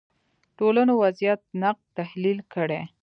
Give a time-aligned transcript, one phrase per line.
[0.57, 2.81] ټولنو وضعیت نقد تحلیل کړي